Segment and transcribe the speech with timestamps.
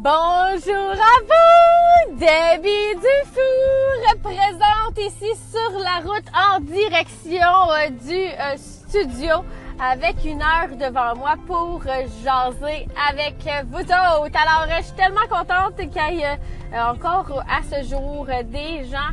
[0.00, 8.56] Bonjour à vous, Debbie Dufour, présente ici sur la route en direction euh, du euh,
[8.56, 9.44] studio
[9.80, 14.38] avec une heure devant moi pour euh, jaser avec vous autres.
[14.38, 16.38] Alors, je suis tellement contente qu'il y ait
[16.78, 19.10] encore à ce jour des gens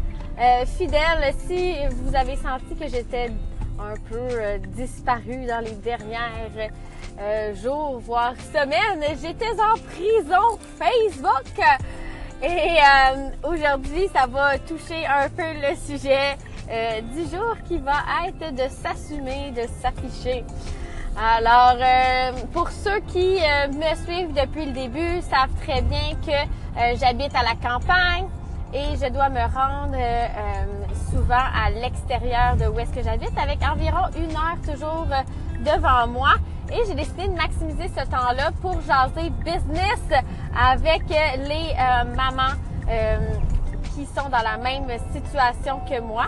[0.78, 1.34] fidèles.
[1.48, 3.32] Si vous avez senti que j'étais
[3.80, 6.70] un peu disparue dans les dernières
[7.18, 11.66] euh, jours, voire semaines, j'étais en prison Facebook.
[12.44, 16.36] Et euh, aujourd'hui, ça va toucher un peu le sujet
[16.70, 20.44] euh, du jour qui va être de s'assumer, de s'afficher.
[21.18, 21.78] Alors,
[22.52, 23.38] pour ceux qui
[23.72, 28.28] me suivent depuis le début, savent très bien que j'habite à la campagne
[28.74, 29.96] et je dois me rendre
[31.10, 35.08] souvent à l'extérieur de où est-ce que j'habite avec environ une heure toujours
[35.64, 36.34] devant moi.
[36.72, 40.02] Et j'ai décidé de maximiser ce temps-là pour jaser business
[40.60, 42.56] avec les euh, mamans
[42.90, 43.18] euh,
[43.94, 46.26] qui sont dans la même situation que moi,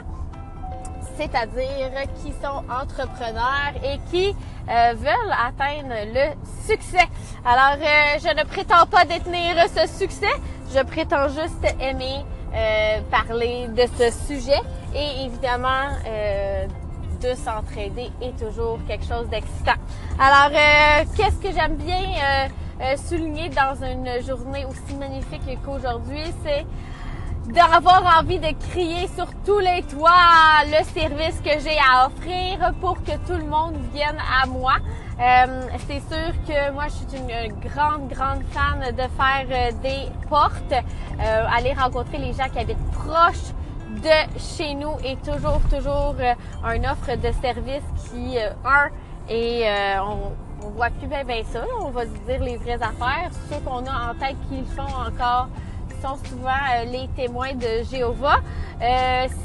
[1.17, 1.89] c'est-à-dire
[2.21, 4.35] qui sont entrepreneurs et qui
[4.69, 6.35] euh, veulent atteindre le
[6.67, 7.08] succès.
[7.43, 7.77] Alors,
[8.19, 10.27] je ne prétends pas détenir ce succès,
[10.73, 12.23] je prétends juste aimer
[13.11, 14.61] parler de ce sujet.
[14.95, 15.89] Et évidemment
[17.21, 19.79] de s'entraider est toujours quelque chose d'excitant.
[20.19, 22.47] Alors, euh, qu'est-ce que j'aime bien euh,
[22.81, 26.65] euh, souligner dans une journée aussi magnifique qu'aujourd'hui, c'est
[27.53, 33.01] d'avoir envie de crier sur tous les toits le service que j'ai à offrir pour
[33.03, 34.73] que tout le monde vienne à moi.
[35.87, 40.73] c'est sûr que moi, je suis une grande, grande fan de faire des portes,
[41.19, 43.53] aller rencontrer les gens qui habitent proches
[43.95, 46.33] de chez nous est toujours, toujours euh,
[46.75, 48.89] une offre de service qui, euh, un,
[49.30, 52.81] et euh, on, on voit plus bien, bien ça, on va se dire les vraies
[52.81, 53.30] affaires.
[53.49, 55.49] Ceux qu'on a en tête qui le font encore
[56.02, 56.52] sont souvent
[56.86, 58.39] les témoins de Jéhovah.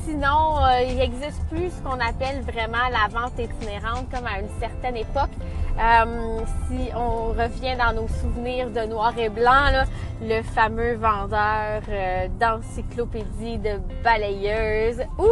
[0.04, 4.96] sinon, il n'existe plus ce qu'on appelle vraiment la vente itinérante comme à une certaine
[4.96, 5.30] époque.
[5.78, 9.84] Euh, si on revient dans nos souvenirs de noir et blanc,
[10.20, 15.28] le fameux vendeur euh, d'encyclopédie, de balayeuse, ou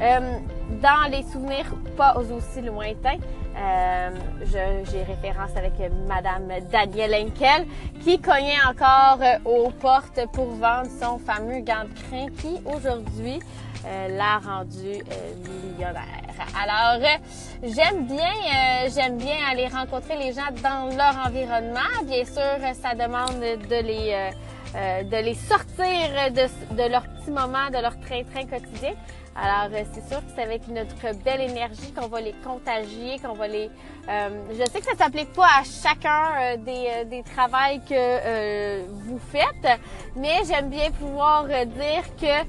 [0.00, 0.38] euh,
[0.82, 1.66] dans les souvenirs
[1.96, 3.18] pas aussi lointains,
[3.56, 4.10] euh,
[4.44, 5.72] j'ai référence avec
[6.06, 7.66] Madame Danielle Henkel
[8.02, 13.40] qui cognait encore aux portes pour vendre son fameux gant de crin qui aujourd'hui
[13.84, 15.02] l'a rendu
[15.48, 16.30] millionnaire.
[16.56, 17.16] Alors, euh,
[17.62, 22.04] j'aime bien, euh, j'aime bien aller rencontrer les gens dans leur environnement.
[22.04, 24.30] Bien sûr, ça demande de les,
[24.74, 25.84] euh, de les sortir
[26.32, 28.92] de, de leur petit moment, de leur train-train quotidien.
[29.36, 33.34] Alors, euh, c'est sûr que c'est avec notre belle énergie qu'on va les contagier, qu'on
[33.34, 33.70] va les...
[34.08, 39.20] Euh, je sais que ça s'applique pas à chacun euh, des, des travails que vous
[39.30, 39.78] faites,
[40.16, 42.42] mais j'aime bien pouvoir dire que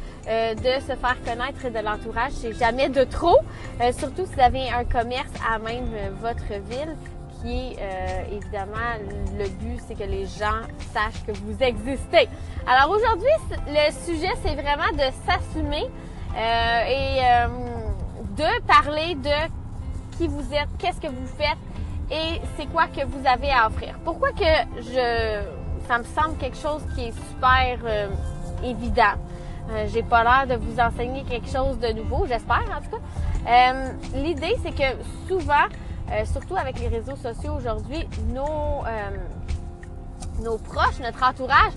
[0.55, 3.37] de se faire connaître de l'entourage, c'est jamais de trop,
[3.97, 6.95] surtout si vous avez un commerce à même votre ville
[7.41, 8.93] qui est évidemment
[9.37, 10.61] le but, c'est que les gens
[10.93, 12.27] sachent que vous existez.
[12.67, 13.29] Alors aujourd'hui,
[13.67, 17.47] le sujet, c'est vraiment de s'assumer euh, et euh,
[18.37, 21.57] de parler de qui vous êtes, qu'est-ce que vous faites
[22.09, 23.95] et c'est quoi que vous avez à offrir.
[24.03, 24.43] Pourquoi que
[24.77, 25.41] je,
[25.87, 28.07] ça me semble quelque chose qui est super euh,
[28.63, 29.15] évident.
[29.87, 33.73] J'ai pas l'air de vous enseigner quelque chose de nouveau, j'espère en tout cas.
[34.15, 35.67] L'idée, c'est que souvent,
[36.25, 38.83] surtout avec les réseaux sociaux aujourd'hui, nos,
[40.43, 41.71] nos proches, notre entourage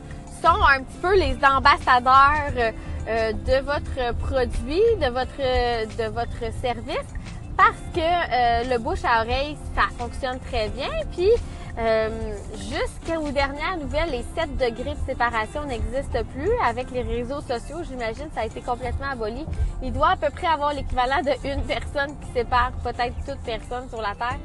[0.49, 2.73] un petit peu les ambassadeurs
[3.09, 7.09] euh, de votre produit, de votre, de votre service,
[7.57, 10.91] parce que euh, le bouche à oreille, ça fonctionne très bien.
[11.13, 11.31] Puis,
[11.79, 12.09] euh,
[12.57, 16.51] jusqu'aux dernières nouvelles, les 7 degrés de séparation n'existent plus.
[16.65, 19.45] Avec les réseaux sociaux, j'imagine, ça a été complètement aboli.
[19.83, 23.89] Il doit à peu près avoir l'équivalent de une personne qui sépare peut-être toute personne
[23.89, 24.39] sur la Terre.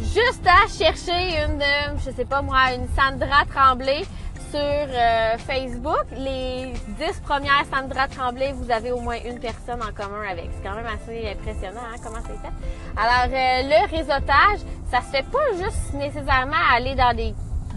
[0.00, 1.62] Juste à chercher une,
[2.04, 4.04] je sais pas moi, une Sandra Tremblay
[4.50, 9.92] sur euh, Facebook, les 10 premières Sandra Tremblay, vous avez au moins une personne en
[9.92, 10.48] commun avec.
[10.54, 12.54] C'est quand même assez impressionnant hein, comment c'est fait.
[12.96, 14.60] Alors, euh, le réseautage,
[14.90, 17.34] ça se fait pas juste nécessairement aller dans des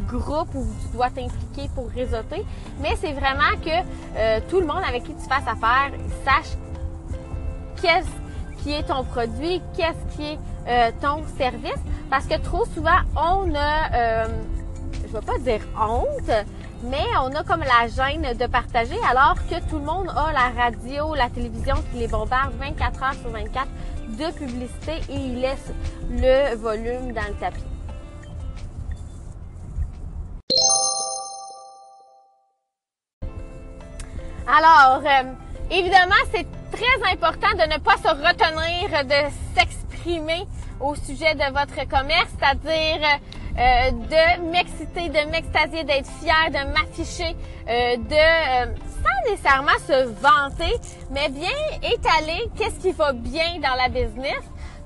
[0.07, 2.45] groupes où tu dois t'impliquer pour réseauter,
[2.79, 3.85] mais c'est vraiment que
[4.17, 5.91] euh, tout le monde avec qui tu fasses affaire
[6.24, 6.57] sache
[7.81, 13.53] qu'est-ce qui est ton produit, qu'est-ce qui est ton service, parce que trop souvent, on
[13.56, 14.27] a,
[15.07, 16.45] je vais pas dire honte,
[16.83, 20.63] mais on a comme la gêne de partager alors que tout le monde a la
[20.63, 23.68] radio, la télévision qui les bombarde 24 heures sur 24
[24.18, 25.74] de publicité et ils laissent
[26.10, 27.63] le volume dans le tapis.
[34.48, 35.31] Alors, euh,
[35.69, 40.45] évidemment, c'est très important de ne pas se retenir de s'exprimer
[40.80, 43.19] au sujet de votre commerce, c'est-à-dire
[43.57, 47.36] euh, de m'exciter, de m'extasier, d'être fier, de m'afficher,
[47.68, 51.50] euh, de sans nécessairement se vanter, mais bien
[51.81, 54.42] étaler qu'est-ce qui va bien dans la business,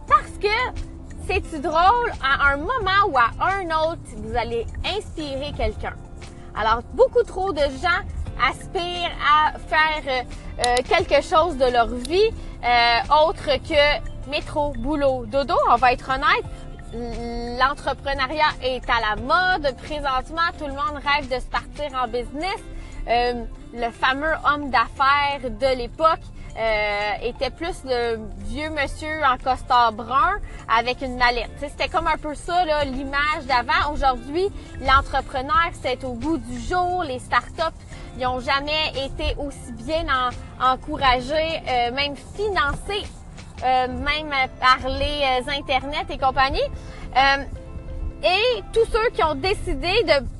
[0.07, 0.83] parce que
[1.27, 5.93] c'est drôle à un moment ou à un autre, vous allez inspirer quelqu'un.
[6.55, 8.03] Alors beaucoup trop de gens
[8.41, 10.25] aspirent à faire
[10.59, 12.31] euh, quelque chose de leur vie
[12.63, 15.55] euh, autre que métro, boulot, dodo.
[15.69, 16.45] On va être honnête,
[17.59, 20.41] l'entrepreneuriat est à la mode présentement.
[20.57, 22.59] Tout le monde rêve de se partir en business.
[23.07, 26.21] Euh, le fameux homme d'affaires de l'époque
[26.57, 30.39] euh, était plus le vieux monsieur en costard brun
[30.69, 31.51] avec une mallette.
[31.59, 33.93] C'était comme un peu ça, l'image d'avant.
[33.93, 34.47] Aujourd'hui,
[34.81, 37.03] l'entrepreneur, c'est au goût du jour.
[37.03, 37.75] Les startups,
[38.17, 40.05] n'ont jamais été aussi bien
[40.61, 43.05] encouragés, euh, même financés,
[43.63, 46.59] euh, même par les Internet et compagnie.
[48.23, 49.91] et tous ceux qui ont décidé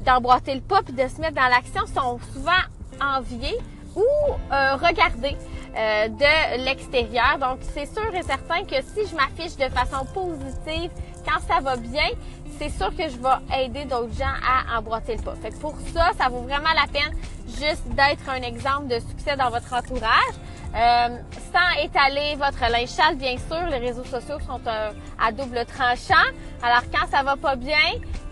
[0.05, 2.51] d'emboîter le pas et de se mettre dans l'action sont souvent
[2.99, 3.57] enviés
[3.95, 4.03] ou
[4.51, 5.37] regardés.
[5.77, 7.37] Euh, de l'extérieur.
[7.37, 10.89] Donc, c'est sûr et certain que si je m'affiche de façon positive
[11.27, 12.11] quand ça va bien,
[12.57, 15.35] c'est sûr que je vais aider d'autres gens à emboîter le pas.
[15.35, 17.13] Fait que pour ça, ça vaut vraiment la peine
[17.59, 20.35] juste d'être un exemple de succès dans votre entourage.
[20.75, 21.17] Euh,
[21.53, 24.91] sans étaler votre linge sale, bien sûr, les réseaux sociaux sont euh,
[25.25, 26.27] à double tranchant.
[26.61, 27.77] Alors quand ça va pas bien,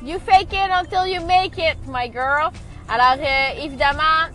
[0.04, 2.52] you fake it until you make it, my girl.
[2.90, 3.16] Alors
[3.58, 4.28] évidemment,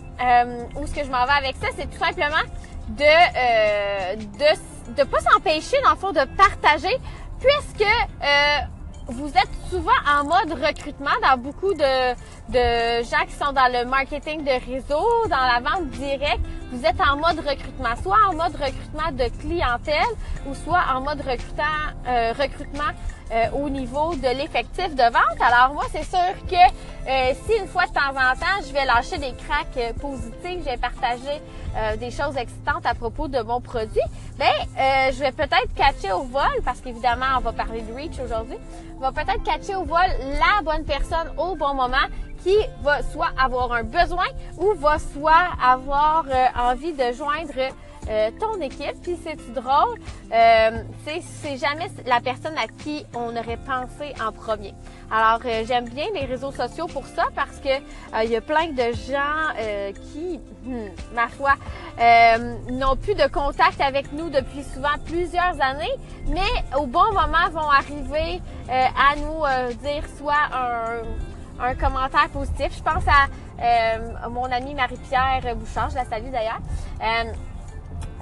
[0.75, 2.43] où est-ce que je m'en vais avec ça, c'est tout simplement
[2.89, 6.97] de euh, de de pas s'empêcher dans le fond de partager
[7.39, 8.57] puisque euh,
[9.07, 12.13] vous êtes souvent en mode recrutement dans beaucoup de,
[12.49, 16.41] de gens qui sont dans le marketing de réseau, dans la vente directe.
[16.71, 20.13] Vous êtes en mode recrutement, soit en mode recrutement de clientèle
[20.45, 21.63] ou soit en mode recrutement,
[22.07, 22.91] euh, recrutement
[23.31, 25.39] euh, au niveau de l'effectif de vente.
[25.39, 28.85] Alors moi, c'est sûr que euh, si une fois de temps en temps, je vais
[28.85, 31.41] lâcher des cracks euh, positifs, je vais partager
[31.99, 34.01] des choses excitantes à propos de mon produit,
[34.39, 38.57] ben je vais peut-être catcher au vol, parce qu'évidemment, on va parler de reach aujourd'hui,
[38.97, 40.09] on va peut-être catcher au vol
[40.39, 42.07] la bonne personne au bon moment
[42.43, 44.25] qui va soit avoir un besoin
[44.57, 46.25] ou va soit avoir
[46.57, 47.73] envie de joindre
[48.07, 49.01] euh, ton équipe.
[49.03, 49.99] Puis c'est drôle,
[50.33, 54.73] euh, c'est jamais la personne à qui on aurait pensé en premier.
[55.11, 57.69] Alors euh, j'aime bien les réseaux sociaux pour ça parce que
[58.23, 61.53] il y a plein de gens qui, hmm, ma foi,
[62.71, 65.93] n'ont plus de contact avec nous depuis souvent plusieurs années,
[66.27, 69.43] mais au bon moment vont arriver à nous
[69.83, 71.03] dire soit un
[71.61, 72.71] un commentaire positif.
[72.77, 76.61] Je pense à mon amie Marie-Pierre Bouchard, je la salue d'ailleurs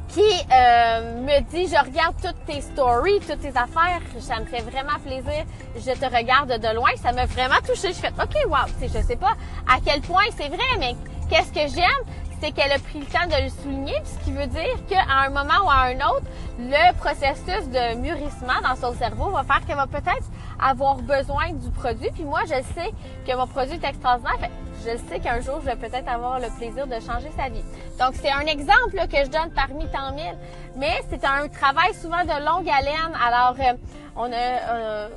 [0.09, 4.61] qui euh, me dit je regarde toutes tes stories, toutes tes affaires, ça me fait
[4.61, 5.45] vraiment plaisir.
[5.75, 7.89] Je te regarde de loin, ça m'a vraiment touché.
[7.89, 9.35] Je fais OK, wow, je sais pas
[9.67, 10.95] à quel point c'est vrai, mais
[11.29, 14.47] qu'est-ce que j'aime, c'est qu'elle a pris le temps de le souligner, ce qui veut
[14.47, 16.25] dire qu'à un moment ou à un autre,
[16.59, 20.29] le processus de mûrissement dans son cerveau va faire qu'elle va peut-être
[20.59, 22.09] avoir besoin du produit.
[22.13, 22.91] Puis moi, je sais
[23.27, 24.49] que mon produit est extraordinaire
[24.87, 27.63] je sais qu'un jour, je vais peut-être avoir le plaisir de changer sa vie.
[27.99, 30.37] Donc, c'est un exemple que je donne parmi tant mille,
[30.75, 33.13] mais c'est un travail souvent de longue haleine.
[33.21, 33.73] Alors, euh,
[34.15, 35.09] on a euh,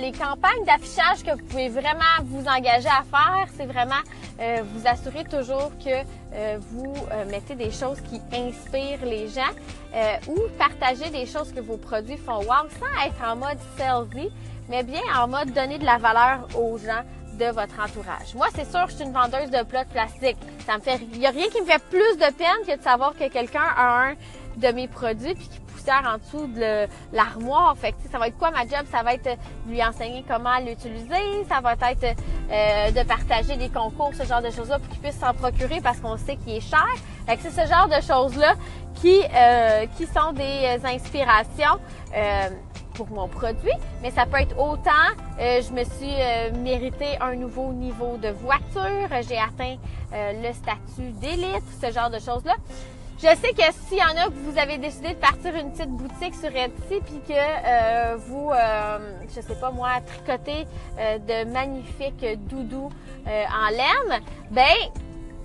[0.00, 4.02] les campagnes d'affichage que vous pouvez vraiment vous engager à faire, c'est vraiment
[4.40, 6.04] euh, vous assurer toujours que
[6.70, 6.94] vous
[7.30, 9.52] mettez des choses qui inspirent les gens
[10.28, 14.30] ou partager des choses que vos produits font wow sans être en mode salesy,
[14.70, 17.02] mais bien en mode donner de la valeur aux gens
[17.38, 18.34] de votre entourage.
[18.34, 20.36] Moi, c'est sûr, je suis une vendeuse de plats de plastique.
[20.66, 22.82] Ça me fait, il y a rien qui me fait plus de peine que de
[22.82, 24.14] savoir que quelqu'un a un
[24.56, 27.74] de mes produits puis qui poussière en dessous de l'armoire.
[27.76, 28.86] Fait que, ça va être quoi ma job?
[28.90, 31.44] Ça va être lui enseigner comment l'utiliser.
[31.48, 32.16] Ça va être
[32.50, 35.98] euh, de partager des concours, ce genre de choses-là pour qu'il puisse s'en procurer parce
[36.00, 36.86] qu'on sait qu'il est cher.
[37.26, 38.54] Que c'est ce genre de choses-là
[38.94, 41.80] qui, euh, qui sont des inspirations.
[42.14, 42.48] Euh,
[42.94, 43.72] pour mon produit,
[44.02, 44.90] mais ça peut être autant,
[45.40, 49.76] euh, je me suis euh, mérité un nouveau niveau de voiture, j'ai atteint
[50.12, 52.54] euh, le statut d'élite, ce genre de choses-là.
[53.18, 55.90] Je sais que s'il y en a que vous avez décidé de partir une petite
[55.90, 58.50] boutique sur Etsy puis que vous,
[59.32, 60.66] je sais pas moi, tricotez
[60.98, 62.90] de magnifiques doudous
[63.24, 64.20] en laine,
[64.50, 64.74] ben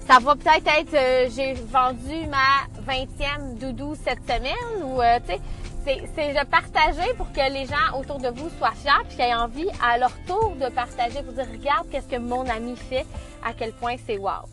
[0.08, 5.40] ça va peut-être être, j'ai vendu ma 20e doudou cette semaine ou tu sais
[6.16, 9.70] c'est de partager pour que les gens autour de vous soient fiers puis aient envie
[9.82, 13.06] à leur tour de partager pour dire regarde qu'est-ce que mon ami fait,
[13.46, 14.44] à quel point c'est wow.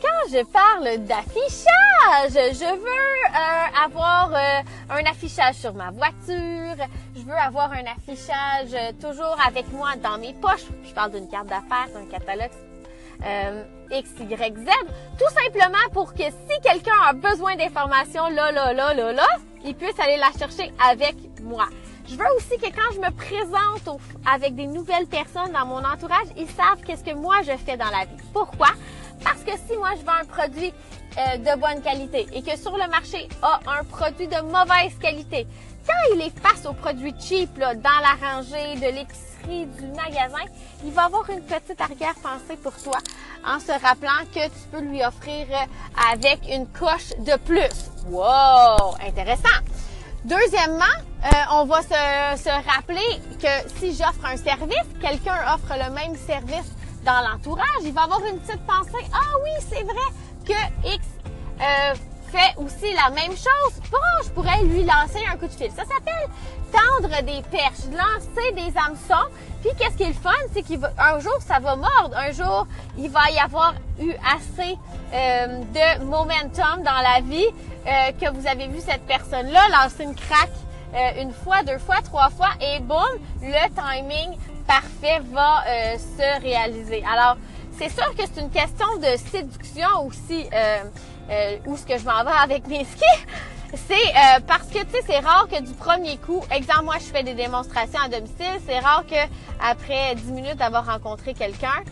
[0.00, 7.20] Quand je parle d'affichage, je veux euh, avoir euh, un affichage sur ma voiture, je
[7.20, 10.66] veux avoir un affichage euh, toujours avec moi dans mes poches.
[10.84, 12.50] Je parle d'une carte d'affaires, d'un catalogue,
[13.22, 14.68] Z.
[15.18, 19.26] Tout simplement pour que si quelqu'un a besoin d'informations là, là, là, là, là,
[19.64, 21.66] il puisse aller la chercher avec moi.
[22.08, 24.00] Je veux aussi que quand je me présente
[24.30, 27.90] avec des nouvelles personnes dans mon entourage, ils savent qu'est-ce que moi je fais dans
[27.90, 28.22] la vie.
[28.32, 28.68] Pourquoi?
[29.22, 30.72] Parce que si moi je vends un produit
[31.18, 35.46] euh, de bonne qualité et que sur le marché a un produit de mauvaise qualité,
[35.86, 40.44] quand il est face au produit cheap là, dans la rangée de l'épicerie du magasin,
[40.84, 42.98] il va avoir une petite arrière-pensée pour toi
[43.44, 45.46] en se rappelant que tu peux lui offrir
[46.10, 47.90] avec une coche de plus.
[48.08, 49.48] Wow, intéressant.
[50.24, 50.84] Deuxièmement,
[51.24, 56.16] euh, on va se, se rappeler que si j'offre un service, quelqu'un offre le même
[56.16, 56.72] service
[57.04, 59.94] dans l'entourage, il va avoir une petite pensée, ah oui, c'est vrai
[60.46, 61.06] que X
[61.60, 61.94] euh,
[62.30, 63.80] fait aussi la même chose.
[63.90, 65.70] Bon, je pourrais lui lancer un coup de fil.
[65.70, 66.28] Ça s'appelle
[66.72, 69.28] tendre des perches, lancer des hameçons.
[69.60, 72.66] Puis qu'est-ce qui est le fun, c'est qu'un jour ça va mordre, un jour
[72.98, 74.76] il va y avoir eu assez
[75.14, 77.46] euh, de momentum dans la vie
[77.86, 80.50] euh, que vous avez vu cette personne-là lancer une craque
[80.94, 82.98] euh, une fois, deux fois, trois fois et boum,
[83.40, 84.36] le timing
[84.66, 87.02] parfait va euh, se réaliser.
[87.10, 87.36] Alors,
[87.78, 90.84] c'est sûr que c'est une question de séduction aussi, euh,
[91.30, 93.26] euh, où ce que je m'en vais avec mes skis.
[93.74, 97.04] C'est euh, parce que, tu sais, c'est rare que du premier coup, exemple, moi, je
[97.04, 99.16] fais des démonstrations à domicile, c'est rare que
[99.60, 101.82] après 10 minutes d'avoir rencontré quelqu'un,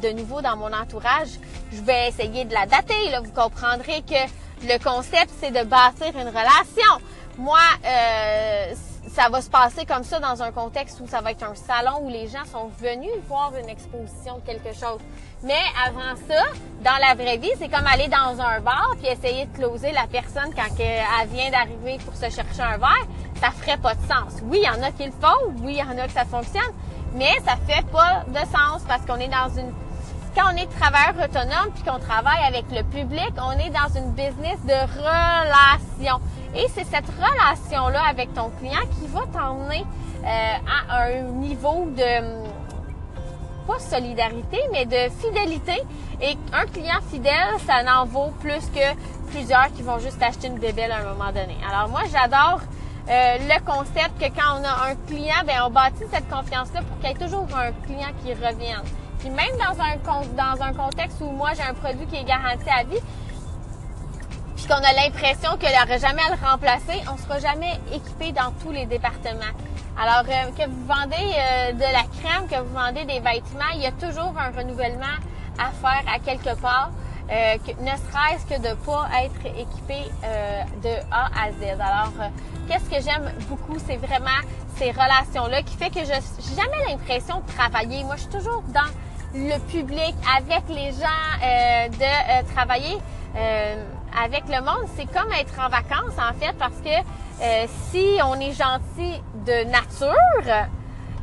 [0.00, 1.30] de nouveau dans mon entourage,
[1.72, 3.10] je vais essayer de la dater.
[3.10, 3.20] Là.
[3.20, 4.14] Vous comprendrez que
[4.62, 7.06] le concept, c'est de bâtir une relation.
[7.38, 8.74] Moi, euh,
[9.08, 12.00] ça va se passer comme ça dans un contexte où ça va être un salon
[12.02, 15.00] où les gens sont venus voir une exposition de quelque chose.
[15.42, 16.42] Mais avant ça,
[16.84, 20.06] dans la vraie vie, c'est comme aller dans un bar puis essayer de closer la
[20.06, 23.06] personne quand elle vient d'arriver pour se chercher un verre.
[23.40, 24.40] Ça ferait pas de sens.
[24.44, 25.54] Oui, il y en a qui le font.
[25.62, 26.62] Oui, il y en a que ça fonctionne.
[27.14, 29.72] Mais ça fait pas de sens parce qu'on est dans une
[30.34, 34.12] quand on est travailleur autonome puis qu'on travaille avec le public, on est dans une
[34.12, 36.20] business de relation.
[36.54, 39.84] Et c'est cette relation-là avec ton client qui va t'emmener
[40.24, 42.49] euh, à un niveau de
[43.66, 45.80] pas solidarité, mais de fidélité.
[46.20, 50.58] Et un client fidèle, ça n'en vaut plus que plusieurs qui vont juste acheter une
[50.58, 51.56] bébelle à un moment donné.
[51.68, 52.60] Alors moi, j'adore
[53.08, 56.98] euh, le concept que quand on a un client, ben on bâtit cette confiance-là pour
[56.98, 58.82] qu'il y ait toujours un client qui revienne.
[59.18, 63.00] Puis même dans un contexte où moi j'ai un produit qui est garanti à vie,
[64.56, 68.52] puis qu'on a l'impression qu'elle n'aurait jamais à le remplacer, on sera jamais équipé dans
[68.62, 69.54] tous les départements.
[69.98, 73.82] Alors euh, que vous vendez euh, de la crème, que vous vendez des vêtements, il
[73.82, 75.06] y a toujours un renouvellement
[75.58, 76.90] à faire à quelque part.
[77.30, 80.10] Euh, ne serait-ce que de pas être équipé
[80.82, 81.80] de A à Z.
[81.80, 82.12] Alors,
[82.66, 84.40] qu'est-ce que j'aime beaucoup, c'est vraiment
[84.76, 88.02] ces relations-là qui fait que je n'ai jamais l'impression de travailler.
[88.02, 88.90] Moi, je suis toujours dans
[89.32, 92.98] le public, avec les gens, de travailler
[94.18, 96.90] avec le monde, c'est comme être en vacances en fait parce que
[97.42, 100.68] euh, si on est gentil de nature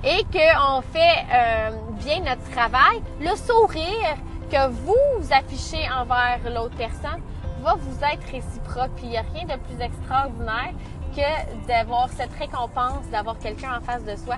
[0.04, 1.70] et qu'on fait euh,
[2.04, 4.16] bien notre travail, le sourire
[4.50, 7.22] que vous affichez envers l'autre personne
[7.62, 8.92] va vous être réciproque.
[9.04, 10.74] Il n'y a rien de plus extraordinaire
[11.16, 14.38] que d'avoir cette récompense, d'avoir quelqu'un en face de soi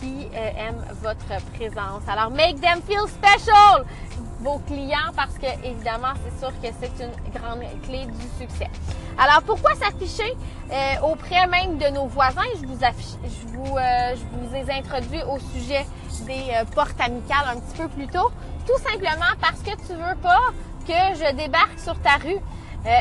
[0.00, 2.02] qui euh, aiment votre présence.
[2.08, 3.84] Alors, make them feel special,
[4.44, 8.68] vos clients, parce que évidemment, c'est sûr que c'est une grande clé du succès.
[9.18, 10.36] Alors, pourquoi s'afficher
[10.70, 12.42] euh, auprès même de nos voisins?
[12.60, 15.86] Je vous, affiche, je vous, euh, je vous ai introduit au sujet
[16.26, 18.30] des portes amicales un petit peu plus tôt.
[18.66, 20.40] Tout simplement parce que tu veux pas
[20.86, 22.38] que je débarque sur ta rue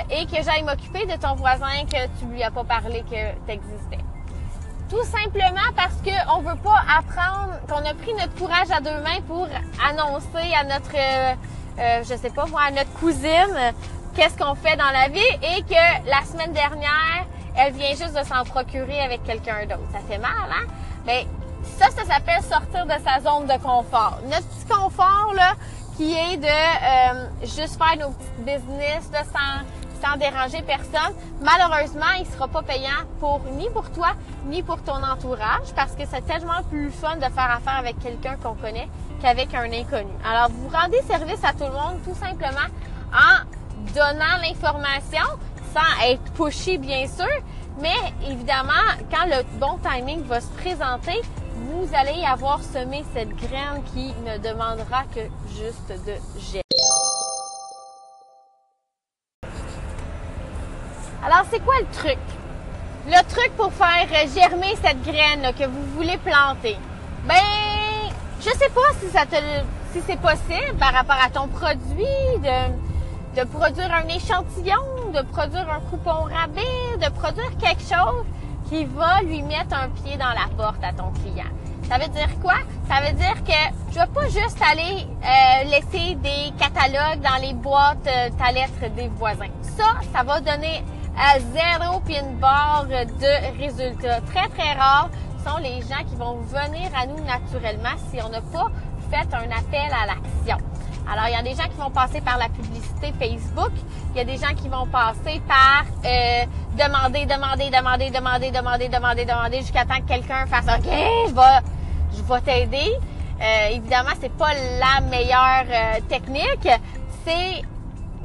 [0.10, 3.52] et que j'aille m'occuper de ton voisin que tu lui as pas parlé que tu
[3.52, 4.00] existais.
[4.94, 9.22] Tout simplement parce qu'on veut pas apprendre, qu'on a pris notre courage à deux mains
[9.28, 9.48] pour
[9.84, 11.34] annoncer à notre, euh,
[11.80, 13.74] euh, je sais pas moi, à notre cousine
[14.16, 17.26] qu'est-ce qu'on fait dans la vie et que la semaine dernière,
[17.58, 19.82] elle vient juste de s'en procurer avec quelqu'un d'autre.
[19.92, 20.68] Ça fait mal, hein?
[21.08, 21.26] Mais
[21.80, 24.20] ça, ça s'appelle sortir de sa zone de confort.
[24.26, 25.54] Notre petit confort, là,
[25.98, 32.12] qui est de euh, juste faire nos petits business, de sans sans déranger personne, malheureusement,
[32.20, 34.10] il sera pas payant pour ni pour toi
[34.48, 38.36] ni pour ton entourage parce que c'est tellement plus fun de faire affaire avec quelqu'un
[38.36, 38.90] qu'on connaît
[39.22, 40.12] qu'avec un inconnu.
[40.30, 42.68] Alors, vous rendez service à tout le monde tout simplement
[43.14, 43.46] en
[43.94, 45.24] donnant l'information
[45.74, 47.26] sans être pushy bien sûr,
[47.82, 47.96] mais
[48.30, 48.74] évidemment,
[49.10, 51.22] quand le bon timing va se présenter,
[51.56, 55.22] vous allez avoir semé cette graine qui ne demandera que
[55.56, 56.63] juste de gérer.
[61.26, 62.20] Alors, c'est quoi le truc?
[63.08, 66.78] Le truc pour faire germer cette graine que vous voulez planter,
[67.26, 67.36] ben,
[68.40, 69.36] je sais pas si ça te,
[69.94, 72.06] si c'est possible par rapport à ton produit
[72.42, 78.26] de, produire un échantillon, de produire un coupon rabais, de produire quelque chose
[78.70, 81.52] qui va lui mettre un pied dans la porte à ton client.
[81.88, 82.56] Ça veut dire quoi?
[82.90, 87.54] Ça veut dire que je vais pas juste aller euh, laisser des catalogues dans les
[87.54, 89.52] boîtes euh, ta lettre des voisins.
[89.78, 90.84] Ça, ça va donner
[91.18, 94.22] à zéro puis une barre de résultats.
[94.22, 95.10] Très, très rares
[95.46, 98.72] sont les gens qui vont venir à nous naturellement si on n'a pas
[99.12, 100.58] fait un appel à l'action.
[101.12, 103.72] Alors, il y a des gens qui vont passer par la publicité Facebook.
[104.12, 106.46] Il y a des gens qui vont passer par euh,
[106.78, 110.90] demander, demander, demander, demander, demander, demander, demander jusqu'à temps que quelqu'un fasse OK,
[111.28, 111.60] je vais,
[112.16, 112.92] je vais t'aider.
[113.42, 116.70] Euh, évidemment, c'est pas la meilleure euh, technique.
[117.26, 117.62] C'est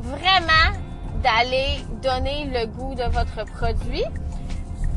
[0.00, 0.78] vraiment
[1.22, 4.04] d'aller donner le goût de votre produit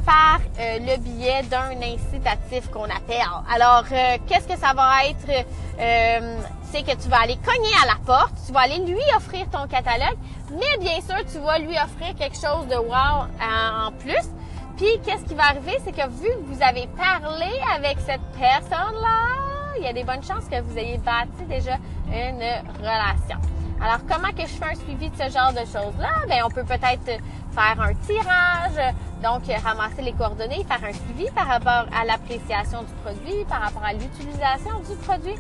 [0.06, 3.22] par euh, le biais d'un incitatif qu'on appelle.
[3.54, 5.46] Alors, euh, qu'est-ce que ça va être?
[5.80, 6.40] Euh,
[6.72, 9.68] c'est que tu vas aller cogner à la porte, tu vas aller lui offrir ton
[9.68, 10.18] catalogue,
[10.52, 14.30] mais bien sûr, tu vas lui offrir quelque chose de wow en, plus.
[14.78, 15.78] Puis, qu'est-ce qui va arriver?
[15.84, 20.24] C'est que vu que vous avez parlé avec cette personne-là, il y a des bonnes
[20.24, 22.42] chances que vous ayez bâti déjà une
[22.80, 23.38] relation.
[23.84, 26.26] Alors, comment que je fais un suivi de ce genre de choses-là?
[26.28, 27.20] Bien, on peut peut-être
[27.52, 32.94] faire un tirage, donc ramasser les coordonnées, faire un suivi par rapport à l'appréciation du
[33.04, 35.36] produit, par rapport à l'utilisation du produit.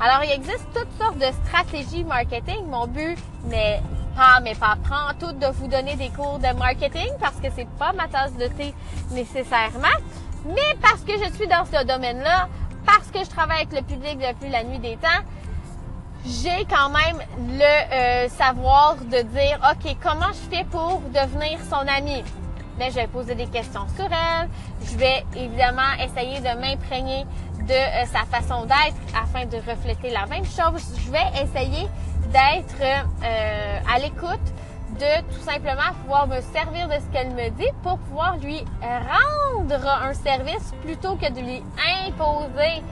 [0.00, 2.66] Alors, il existe toutes sortes de stratégies marketing.
[2.66, 3.16] Mon but
[4.16, 7.68] pas, mais pas prendre tout de vous donner des cours de marketing parce que c'est
[7.78, 8.74] pas ma tasse de thé
[9.12, 9.96] nécessairement,
[10.46, 12.48] mais parce que je suis dans ce domaine-là,
[12.84, 15.22] parce que je travaille avec le public depuis la nuit des temps,
[16.26, 21.86] j'ai quand même le euh, savoir de dire, OK, comment je fais pour devenir son
[21.86, 22.24] ami?
[22.78, 24.48] Bien, je vais poser des questions sur elle.
[24.84, 27.24] Je vais évidemment essayer de m'imprégner
[27.60, 30.82] de euh, sa façon d'être afin de refléter la même chose.
[30.98, 31.88] Je vais essayer
[32.32, 34.40] d'être euh, à l'écoute
[34.98, 39.86] de tout simplement pouvoir me servir de ce qu'elle me dit pour pouvoir lui rendre
[39.86, 41.62] un service plutôt que de lui
[42.06, 42.82] imposer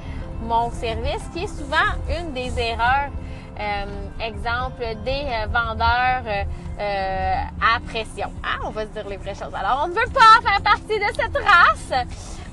[0.42, 1.76] mon service, qui est souvent
[2.08, 3.10] une des erreurs
[4.20, 6.24] exemple, des euh, vendeurs
[6.80, 8.30] euh, à pression.
[8.42, 8.58] Hein?
[8.64, 9.54] On va se dire les vraies choses.
[9.54, 12.06] Alors, on ne veut pas faire partie de cette race,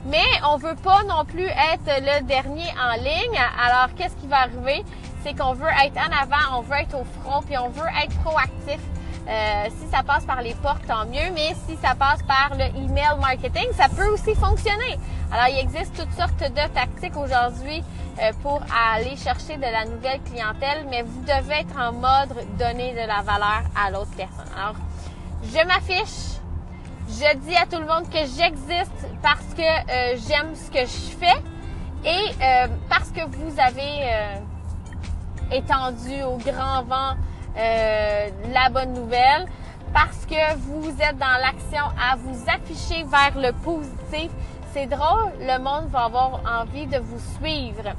[0.06, 3.40] mais on veut pas non plus être le dernier en ligne.
[3.60, 4.84] Alors, qu'est-ce qui va arriver?
[5.24, 8.18] C'est qu'on veut être en avant, on veut être au front, puis on veut être
[8.24, 8.80] proactif.
[9.28, 12.66] Euh, si ça passe par les portes, tant mieux, mais si ça passe par le
[12.76, 14.98] email marketing, ça peut aussi fonctionner.
[15.32, 17.84] Alors, il existe toutes sortes de tactiques aujourd'hui
[18.22, 22.92] euh, pour aller chercher de la nouvelle clientèle, mais vous devez être en mode donner
[22.94, 24.52] de la valeur à l'autre personne.
[24.58, 24.76] Alors,
[25.44, 26.40] je m'affiche,
[27.08, 31.18] je dis à tout le monde que j'existe parce que euh, j'aime ce que je
[31.18, 31.42] fais
[32.04, 32.32] et
[32.90, 34.40] parce que vous avez
[35.52, 37.16] étendu au grand vent
[37.58, 39.46] euh, la bonne nouvelle
[39.94, 44.32] parce que vous êtes dans l'action à vous afficher vers le positif.
[44.74, 47.92] C'est drôle, le monde va avoir envie de vous suivre.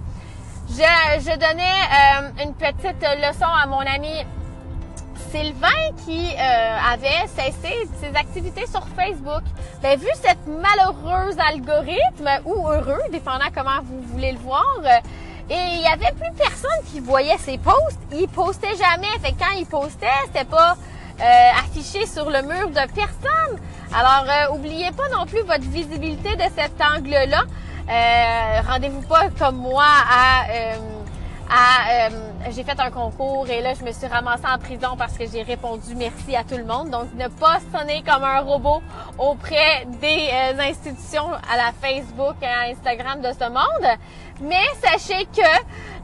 [0.71, 4.25] Je, donnais euh, une petite leçon à mon ami
[5.31, 5.69] Sylvain
[6.07, 9.43] qui euh, avait cessé ses activités sur Facebook.
[9.83, 14.79] Ben, vu cette malheureuse algorithme, ou heureux, dépendant comment vous voulez le voir,
[15.51, 18.01] et il y avait plus personne qui voyait ses posts.
[18.13, 19.09] Il postait jamais.
[19.21, 20.77] Fait quand il postait, c'était pas
[21.21, 23.59] euh, affiché sur le mur de personne.
[23.95, 27.43] Alors, euh, oubliez pas non plus votre visibilité de cet angle-là.
[27.89, 30.45] Euh, rendez-vous pas comme moi à
[31.51, 32.09] à
[32.51, 35.43] j'ai fait un concours et là je me suis ramassée en prison parce que j'ai
[35.43, 36.91] répondu merci à tout le monde.
[36.91, 38.83] Donc ne pas sonner comme un robot
[39.19, 43.99] auprès des institutions à la Facebook et à Instagram de ce monde.
[44.41, 45.41] Mais sachez que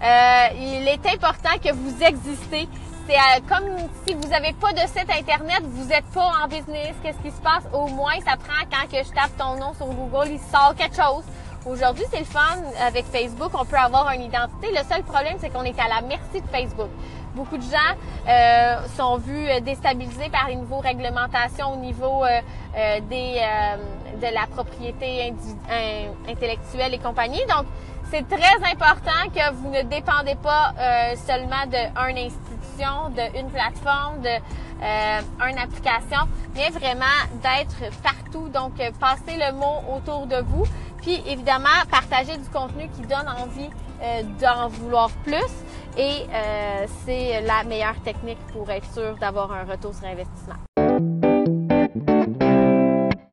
[0.02, 2.68] euh, il est important que vous existez.
[3.08, 3.64] C'est euh, comme
[4.06, 6.94] si vous n'avez pas de site internet, vous n'êtes pas en business.
[7.02, 7.64] Qu'est-ce qui se passe?
[7.72, 10.94] Au moins, ça prend quand que je tape ton nom sur Google, il sort quelque
[10.94, 11.24] chose.
[11.64, 14.68] Aujourd'hui, c'est le fun avec Facebook, on peut avoir une identité.
[14.72, 16.90] Le seul problème, c'est qu'on est à la merci de Facebook.
[17.34, 17.96] Beaucoup de gens
[18.28, 22.24] euh, sont vus déstabilisés par les nouveaux réglementations au niveau
[22.74, 23.40] des,
[24.20, 25.32] de la propriété
[26.28, 27.44] intellectuelle et compagnie.
[27.46, 27.66] Donc,
[28.10, 32.18] c'est très important que vous ne dépendez pas euh, seulement d'une
[33.10, 34.40] d'une plateforme, d'une
[34.82, 37.04] euh, application, mais vraiment
[37.42, 38.48] d'être partout.
[38.48, 40.64] Donc, euh, passez le mot autour de vous.
[41.02, 43.70] Puis, évidemment, partagez du contenu qui donne envie
[44.40, 45.50] d'en vouloir plus.
[45.96, 46.26] Et
[47.04, 50.67] c'est la meilleure technique pour être sûr d'avoir un retour sur investissement.